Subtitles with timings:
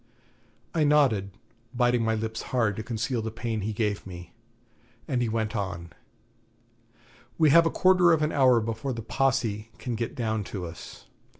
[0.73, 1.29] I nodded,
[1.75, 4.33] biting my lips hard to conceal the pain he gave me,
[5.07, 5.91] and he went on:
[7.37, 11.05] 'We have a quarter of an hour before the Posse can get down to us.